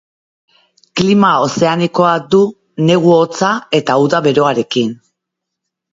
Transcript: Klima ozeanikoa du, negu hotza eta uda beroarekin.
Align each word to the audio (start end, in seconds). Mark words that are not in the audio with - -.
Klima 1.01 1.29
ozeanikoa 1.47 2.15
du, 2.35 2.41
negu 2.89 3.15
hotza 3.19 3.53
eta 3.81 4.01
uda 4.07 4.23
beroarekin. 4.29 5.01